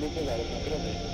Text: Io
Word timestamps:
Io 0.00 1.07